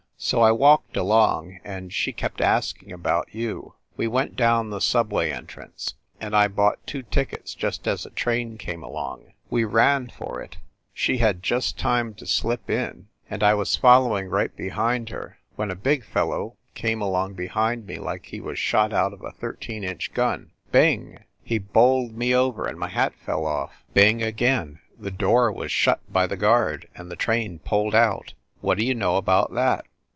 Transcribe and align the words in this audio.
So 0.23 0.41
I 0.41 0.51
walked 0.51 0.95
along, 0.97 1.59
and 1.63 1.91
she 1.91 2.13
kept 2.13 2.41
asking 2.41 2.91
about 2.91 3.33
you. 3.33 3.73
We 3.97 4.05
went 4.07 4.35
down 4.35 4.69
the 4.69 4.79
subway 4.79 5.31
entrance, 5.31 5.95
and 6.19 6.35
I 6.35 6.47
bought 6.47 6.85
two 6.85 7.01
tickets 7.01 7.55
just 7.55 7.87
as 7.87 8.05
a 8.05 8.11
train 8.11 8.59
came 8.59 8.83
along. 8.83 9.33
We 9.49 9.63
ran 9.63 10.09
for 10.09 10.39
it; 10.39 10.57
she 10.93 11.17
had 11.17 11.41
just 11.41 11.79
time 11.79 12.13
to 12.13 12.25
A 12.25 12.27
HARLEM 12.27 12.27
LODGING 12.27 12.27
HOUSE 12.27 12.41
303 12.67 12.77
slip 12.77 12.97
in, 13.29 13.33
and 13.33 13.41
I 13.41 13.53
was 13.55 13.75
following 13.75 14.27
right 14.27 14.55
behind 14.55 15.09
her, 15.09 15.39
when 15.55 15.71
a 15.71 15.75
big 15.75 16.03
fellow 16.03 16.55
came 16.75 17.01
along 17.01 17.33
behind 17.33 17.87
me 17.87 17.97
like 17.97 18.27
he 18.27 18.39
was 18.39 18.59
shot 18.59 18.93
out 18.93 19.13
of 19.13 19.23
a 19.23 19.31
thirteen 19.31 19.83
inch 19.83 20.13
gun. 20.13 20.51
Bing! 20.71 21.17
He 21.43 21.57
bowled 21.57 22.15
me 22.15 22.35
over 22.35 22.67
and 22.67 22.77
my 22.77 22.89
hat 22.89 23.15
fell 23.15 23.43
off. 23.47 23.71
Bing 23.95 24.21
again, 24.21 24.81
the 24.99 25.09
door 25.09 25.51
was 25.51 25.71
shut 25.71 25.99
by 26.13 26.27
the 26.27 26.37
guard, 26.37 26.87
and 26.93 27.09
the 27.09 27.15
train 27.15 27.57
pulled 27.57 27.95
out. 27.95 28.35
What 28.59 28.77
d 28.77 28.85
you 28.85 28.93
know 28.93 29.17
about 29.17 29.55
that? 29.55 29.85